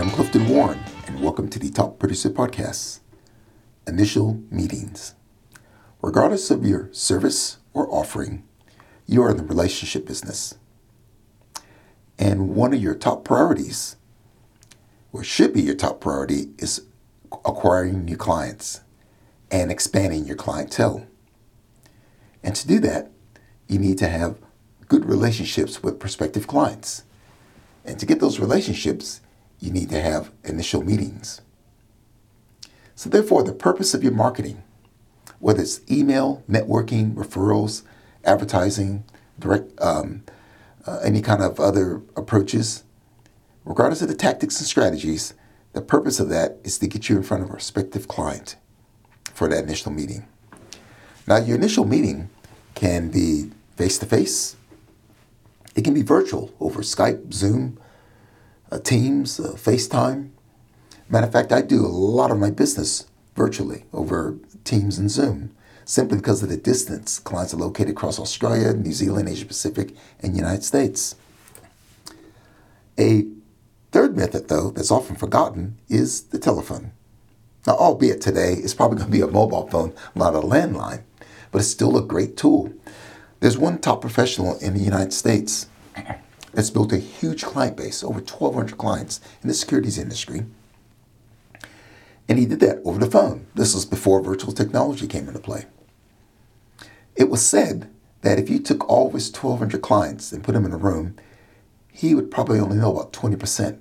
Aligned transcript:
I'm 0.00 0.08
Clifton 0.08 0.48
Warren, 0.48 0.80
and 1.06 1.20
welcome 1.20 1.50
to 1.50 1.58
the 1.58 1.68
Top 1.68 1.98
Producer 1.98 2.30
Podcast. 2.30 3.00
Initial 3.86 4.40
meetings. 4.50 5.14
Regardless 6.00 6.50
of 6.50 6.64
your 6.64 6.88
service 6.92 7.58
or 7.74 7.86
offering, 7.92 8.42
you 9.06 9.22
are 9.22 9.30
in 9.30 9.36
the 9.36 9.42
relationship 9.42 10.06
business. 10.06 10.54
And 12.18 12.54
one 12.54 12.72
of 12.72 12.80
your 12.80 12.94
top 12.94 13.22
priorities, 13.22 13.96
or 15.12 15.22
should 15.22 15.52
be 15.52 15.60
your 15.60 15.74
top 15.74 16.00
priority, 16.00 16.48
is 16.56 16.86
acquiring 17.44 18.06
new 18.06 18.16
clients 18.16 18.80
and 19.50 19.70
expanding 19.70 20.24
your 20.24 20.36
clientele. 20.36 21.06
And 22.42 22.56
to 22.56 22.66
do 22.66 22.78
that, 22.78 23.10
you 23.68 23.78
need 23.78 23.98
to 23.98 24.08
have 24.08 24.38
good 24.88 25.04
relationships 25.04 25.82
with 25.82 26.00
prospective 26.00 26.46
clients. 26.46 27.04
And 27.84 28.00
to 28.00 28.06
get 28.06 28.20
those 28.20 28.40
relationships, 28.40 29.20
you 29.62 29.70
need 29.70 29.88
to 29.90 30.00
have 30.00 30.32
initial 30.42 30.82
meetings. 30.82 31.40
So, 32.96 33.08
therefore, 33.08 33.44
the 33.44 33.52
purpose 33.52 33.94
of 33.94 34.02
your 34.02 34.12
marketing, 34.12 34.62
whether 35.38 35.62
it's 35.62 35.80
email, 35.90 36.42
networking, 36.50 37.14
referrals, 37.14 37.82
advertising, 38.24 39.04
direct, 39.38 39.80
um, 39.80 40.24
uh, 40.84 40.98
any 41.02 41.22
kind 41.22 41.42
of 41.42 41.60
other 41.60 42.02
approaches, 42.16 42.82
regardless 43.64 44.02
of 44.02 44.08
the 44.08 44.16
tactics 44.16 44.58
and 44.58 44.66
strategies, 44.66 45.34
the 45.74 45.80
purpose 45.80 46.18
of 46.18 46.28
that 46.28 46.58
is 46.64 46.78
to 46.78 46.88
get 46.88 47.08
you 47.08 47.16
in 47.16 47.22
front 47.22 47.42
of 47.44 47.48
a 47.48 47.52
prospective 47.52 48.08
client 48.08 48.56
for 49.32 49.48
that 49.48 49.64
initial 49.64 49.92
meeting. 49.92 50.26
Now, 51.26 51.36
your 51.36 51.56
initial 51.56 51.84
meeting 51.84 52.30
can 52.74 53.10
be 53.10 53.50
face 53.76 53.96
to 53.98 54.06
face, 54.06 54.56
it 55.74 55.84
can 55.84 55.94
be 55.94 56.02
virtual 56.02 56.52
over 56.60 56.82
Skype, 56.82 57.32
Zoom, 57.32 57.78
Teams, 58.78 59.38
uh, 59.38 59.52
FaceTime. 59.52 60.30
Matter 61.08 61.26
of 61.26 61.32
fact, 61.32 61.52
I 61.52 61.62
do 61.62 61.84
a 61.84 61.88
lot 61.88 62.30
of 62.30 62.38
my 62.38 62.50
business 62.50 63.06
virtually 63.34 63.84
over 63.92 64.38
Teams 64.64 64.98
and 64.98 65.10
Zoom 65.10 65.54
simply 65.84 66.18
because 66.18 66.42
of 66.42 66.48
the 66.48 66.56
distance. 66.56 67.18
Clients 67.18 67.52
are 67.52 67.58
located 67.58 67.90
across 67.90 68.18
Australia, 68.18 68.72
New 68.72 68.92
Zealand, 68.92 69.28
Asia 69.28 69.46
Pacific, 69.46 69.94
and 70.20 70.36
United 70.36 70.64
States. 70.64 71.16
A 72.98 73.26
third 73.90 74.16
method, 74.16 74.48
though, 74.48 74.70
that's 74.70 74.90
often 74.90 75.16
forgotten 75.16 75.78
is 75.88 76.22
the 76.24 76.38
telephone. 76.38 76.92
Now, 77.66 77.74
albeit 77.74 78.20
today 78.20 78.54
it's 78.54 78.74
probably 78.74 78.98
going 78.98 79.10
to 79.10 79.16
be 79.16 79.22
a 79.22 79.26
mobile 79.26 79.68
phone, 79.68 79.94
not 80.14 80.34
a 80.34 80.40
landline, 80.40 81.02
but 81.50 81.60
it's 81.60 81.68
still 81.68 81.96
a 81.96 82.02
great 82.02 82.36
tool. 82.36 82.72
There's 83.40 83.58
one 83.58 83.78
top 83.78 84.00
professional 84.00 84.58
in 84.58 84.74
the 84.74 84.80
United 84.80 85.12
States 85.12 85.66
that's 86.52 86.70
built 86.70 86.92
a 86.92 86.98
huge 86.98 87.44
client 87.44 87.76
base, 87.76 88.04
over 88.04 88.20
1,200 88.20 88.78
clients 88.78 89.20
in 89.42 89.48
the 89.48 89.54
securities 89.54 89.98
industry. 89.98 90.44
And 92.28 92.38
he 92.38 92.46
did 92.46 92.60
that 92.60 92.80
over 92.84 92.98
the 92.98 93.10
phone. 93.10 93.46
This 93.54 93.74
was 93.74 93.84
before 93.84 94.22
virtual 94.22 94.52
technology 94.52 95.06
came 95.06 95.28
into 95.28 95.40
play. 95.40 95.66
It 97.16 97.28
was 97.28 97.44
said 97.44 97.90
that 98.22 98.38
if 98.38 98.48
you 98.48 98.58
took 98.58 98.88
all 98.88 99.08
of 99.08 99.14
his 99.14 99.30
1,200 99.32 99.82
clients 99.82 100.32
and 100.32 100.44
put 100.44 100.52
them 100.52 100.64
in 100.64 100.72
a 100.72 100.78
room, 100.78 101.16
he 101.92 102.14
would 102.14 102.30
probably 102.30 102.58
only 102.58 102.76
know 102.76 102.92
about 102.92 103.12
20% 103.12 103.78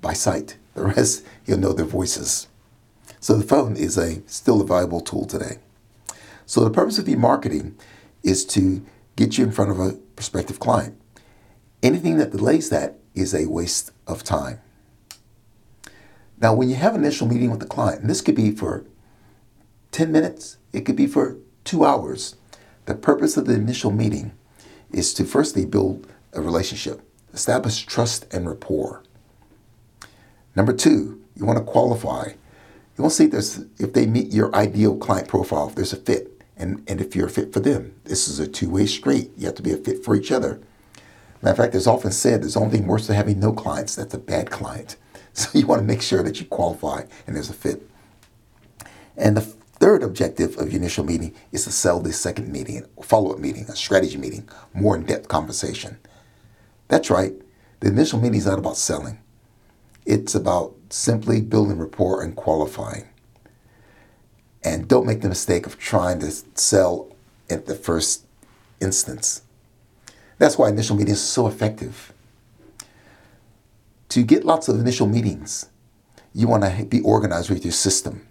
by 0.00 0.12
sight. 0.12 0.56
The 0.74 0.84
rest, 0.84 1.24
he'll 1.44 1.58
know 1.58 1.72
their 1.72 1.84
voices. 1.84 2.48
So 3.20 3.36
the 3.36 3.44
phone 3.44 3.76
is 3.76 3.96
a 3.98 4.22
still 4.26 4.60
a 4.60 4.66
valuable 4.66 5.00
tool 5.00 5.26
today. 5.26 5.58
So 6.46 6.62
the 6.62 6.70
purpose 6.70 6.98
of 6.98 7.08
e-marketing 7.08 7.76
is 8.22 8.44
to 8.46 8.84
get 9.16 9.38
you 9.38 9.44
in 9.44 9.52
front 9.52 9.70
of 9.70 9.80
a 9.80 9.92
prospective 10.16 10.60
client. 10.60 10.98
Anything 11.84 12.16
that 12.16 12.30
delays 12.30 12.70
that 12.70 12.98
is 13.14 13.34
a 13.34 13.44
waste 13.44 13.90
of 14.06 14.24
time. 14.24 14.58
Now, 16.40 16.54
when 16.54 16.70
you 16.70 16.76
have 16.76 16.94
an 16.94 17.02
initial 17.02 17.28
meeting 17.28 17.50
with 17.50 17.60
the 17.60 17.66
client, 17.66 18.00
and 18.00 18.08
this 18.08 18.22
could 18.22 18.34
be 18.34 18.52
for 18.52 18.86
10 19.92 20.10
minutes, 20.10 20.56
it 20.72 20.86
could 20.86 20.96
be 20.96 21.06
for 21.06 21.36
two 21.62 21.84
hours, 21.84 22.36
the 22.86 22.94
purpose 22.94 23.36
of 23.36 23.44
the 23.44 23.52
initial 23.52 23.90
meeting 23.90 24.32
is 24.92 25.12
to 25.12 25.24
firstly 25.24 25.66
build 25.66 26.06
a 26.32 26.40
relationship, 26.40 27.02
establish 27.34 27.84
trust 27.84 28.32
and 28.32 28.48
rapport. 28.48 29.02
Number 30.56 30.72
two, 30.72 31.22
you 31.36 31.44
want 31.44 31.58
to 31.58 31.64
qualify. 31.64 32.28
You 32.96 33.02
want 33.02 33.12
to 33.12 33.16
see 33.16 33.58
if, 33.58 33.88
if 33.88 33.92
they 33.92 34.06
meet 34.06 34.32
your 34.32 34.54
ideal 34.56 34.96
client 34.96 35.28
profile, 35.28 35.68
if 35.68 35.74
there's 35.74 35.92
a 35.92 35.96
fit, 35.96 36.42
and, 36.56 36.82
and 36.88 37.02
if 37.02 37.14
you're 37.14 37.26
a 37.26 37.30
fit 37.30 37.52
for 37.52 37.60
them. 37.60 37.94
This 38.04 38.26
is 38.26 38.38
a 38.38 38.46
two 38.46 38.70
way 38.70 38.86
street. 38.86 39.32
You 39.36 39.44
have 39.44 39.56
to 39.56 39.62
be 39.62 39.72
a 39.72 39.76
fit 39.76 40.02
for 40.02 40.16
each 40.16 40.32
other. 40.32 40.62
Matter 41.44 41.50
of 41.50 41.56
fact, 41.58 41.74
it's 41.74 41.86
often 41.86 42.10
said 42.10 42.40
there's 42.40 42.56
only 42.56 42.78
thing 42.78 42.86
worse 42.86 43.06
than 43.06 43.16
having 43.16 43.38
no 43.38 43.52
clients. 43.52 43.94
That's 43.94 44.14
a 44.14 44.18
bad 44.18 44.50
client. 44.50 44.96
So 45.36 45.58
you 45.58 45.66
want 45.66 45.80
to 45.80 45.84
make 45.84 46.00
sure 46.00 46.22
that 46.22 46.38
you 46.38 46.46
qualify 46.46 47.02
and 47.26 47.34
there's 47.34 47.50
a 47.50 47.54
fit. 47.54 47.82
And 49.16 49.36
the 49.36 49.40
third 49.40 50.04
objective 50.04 50.56
of 50.58 50.70
your 50.70 50.80
initial 50.80 51.04
meeting 51.04 51.34
is 51.50 51.64
to 51.64 51.72
sell 51.72 51.98
this 51.98 52.20
second 52.20 52.52
meeting, 52.52 52.86
follow 53.02 53.32
up 53.32 53.40
meeting, 53.40 53.64
a 53.64 53.74
strategy 53.74 54.16
meeting, 54.16 54.48
more 54.72 54.94
in 54.94 55.04
depth 55.04 55.26
conversation. 55.26 55.98
That's 56.86 57.10
right. 57.10 57.32
The 57.80 57.88
initial 57.88 58.20
meeting 58.20 58.38
is 58.38 58.46
not 58.46 58.60
about 58.60 58.76
selling, 58.76 59.18
it's 60.06 60.36
about 60.36 60.76
simply 60.90 61.40
building 61.40 61.78
rapport 61.78 62.22
and 62.22 62.36
qualifying. 62.36 63.08
And 64.62 64.86
don't 64.86 65.04
make 65.04 65.22
the 65.22 65.28
mistake 65.28 65.66
of 65.66 65.80
trying 65.80 66.20
to 66.20 66.30
sell 66.30 67.08
at 67.50 67.66
the 67.66 67.74
first 67.74 68.24
instance. 68.80 69.42
That's 70.38 70.58
why 70.58 70.68
initial 70.68 70.96
meetings 70.96 71.18
are 71.18 71.20
so 71.20 71.46
effective. 71.46 72.12
To 74.10 74.22
get 74.22 74.44
lots 74.44 74.68
of 74.68 74.78
initial 74.78 75.06
meetings, 75.06 75.66
you 76.34 76.48
want 76.48 76.64
to 76.64 76.84
be 76.84 77.00
organized 77.00 77.50
with 77.50 77.64
your 77.64 77.72
system. 77.72 78.26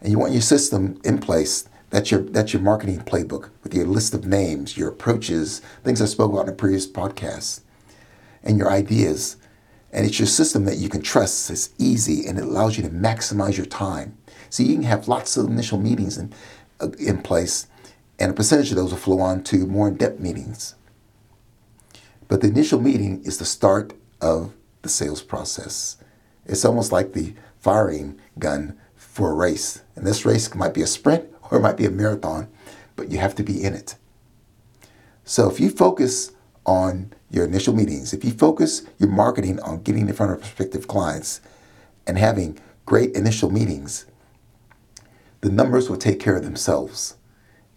And 0.00 0.10
you 0.10 0.18
want 0.18 0.32
your 0.32 0.42
system 0.42 1.00
in 1.04 1.18
place. 1.18 1.68
That's 1.90 2.10
your, 2.10 2.20
that's 2.20 2.52
your 2.52 2.62
marketing 2.62 3.00
playbook 3.00 3.50
with 3.62 3.74
your 3.74 3.86
list 3.86 4.14
of 4.14 4.26
names, 4.26 4.76
your 4.76 4.88
approaches, 4.88 5.60
things 5.82 6.00
I 6.00 6.06
spoke 6.06 6.32
about 6.32 6.44
in 6.44 6.50
a 6.50 6.56
previous 6.56 6.86
podcast, 6.86 7.60
and 8.42 8.56
your 8.56 8.70
ideas. 8.70 9.36
And 9.92 10.06
it's 10.06 10.18
your 10.18 10.28
system 10.28 10.64
that 10.66 10.76
you 10.76 10.88
can 10.88 11.02
trust. 11.02 11.50
It's 11.50 11.70
easy 11.78 12.26
and 12.26 12.38
it 12.38 12.44
allows 12.44 12.76
you 12.76 12.84
to 12.84 12.90
maximize 12.90 13.56
your 13.56 13.66
time. 13.66 14.16
So 14.48 14.62
you 14.62 14.74
can 14.74 14.84
have 14.84 15.08
lots 15.08 15.36
of 15.36 15.46
initial 15.46 15.78
meetings 15.78 16.16
in, 16.16 16.32
uh, 16.80 16.90
in 16.98 17.22
place, 17.22 17.66
and 18.18 18.30
a 18.30 18.34
percentage 18.34 18.70
of 18.70 18.76
those 18.76 18.90
will 18.90 18.98
flow 18.98 19.20
on 19.20 19.42
to 19.44 19.66
more 19.66 19.88
in 19.88 19.96
depth 19.96 20.20
meetings. 20.20 20.74
But 22.30 22.42
the 22.42 22.46
initial 22.46 22.80
meeting 22.80 23.24
is 23.24 23.38
the 23.38 23.44
start 23.44 23.92
of 24.20 24.54
the 24.82 24.88
sales 24.88 25.20
process. 25.20 25.96
It's 26.46 26.64
almost 26.64 26.92
like 26.92 27.12
the 27.12 27.34
firing 27.58 28.20
gun 28.38 28.78
for 28.94 29.32
a 29.32 29.34
race. 29.34 29.82
And 29.96 30.06
this 30.06 30.24
race 30.24 30.54
might 30.54 30.72
be 30.72 30.80
a 30.80 30.86
sprint 30.86 31.28
or 31.50 31.58
it 31.58 31.62
might 31.62 31.76
be 31.76 31.86
a 31.86 31.90
marathon, 31.90 32.46
but 32.94 33.10
you 33.10 33.18
have 33.18 33.34
to 33.34 33.42
be 33.42 33.60
in 33.60 33.74
it. 33.74 33.96
So 35.24 35.50
if 35.50 35.58
you 35.58 35.70
focus 35.70 36.30
on 36.64 37.12
your 37.32 37.46
initial 37.46 37.74
meetings, 37.74 38.14
if 38.14 38.24
you 38.24 38.30
focus 38.30 38.86
your 38.98 39.10
marketing 39.10 39.58
on 39.62 39.82
getting 39.82 40.08
in 40.08 40.14
front 40.14 40.30
of 40.30 40.38
prospective 40.38 40.86
clients 40.86 41.40
and 42.06 42.16
having 42.16 42.60
great 42.86 43.12
initial 43.16 43.50
meetings, 43.50 44.06
the 45.40 45.50
numbers 45.50 45.90
will 45.90 45.96
take 45.96 46.20
care 46.20 46.36
of 46.36 46.44
themselves 46.44 47.16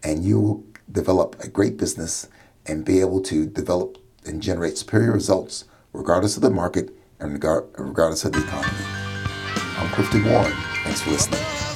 and 0.03 0.23
you 0.23 0.39
will 0.39 0.63
develop 0.91 1.43
a 1.43 1.47
great 1.47 1.75
business 1.75 2.27
and 2.67 2.85
be 2.85 2.99
able 2.99 3.19
to 3.23 3.47
develop 3.47 3.97
and 4.25 4.41
generate 4.41 4.77
superior 4.77 5.11
results 5.11 5.65
regardless 5.93 6.35
of 6.35 6.41
the 6.41 6.49
market 6.49 6.95
and 7.19 7.33
regardless 7.33 8.25
of 8.25 8.33
the 8.33 8.39
economy. 8.39 8.85
I'm 9.77 9.89
Clifton 9.89 10.25
Warren. 10.25 10.53
Thanks 10.83 11.01
for 11.01 11.11
listening. 11.11 11.72